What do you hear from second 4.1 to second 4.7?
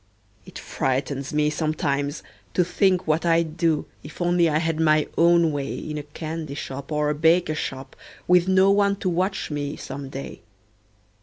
only I